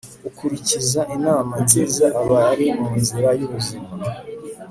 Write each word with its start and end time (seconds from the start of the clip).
ukurikiza 0.29 1.01
inama 1.15 1.53
nziza 1.65 2.05
aba 2.21 2.37
ari 2.51 2.65
mu 2.81 2.89
nzira 2.99 3.29
y'ubuzima 3.39 3.87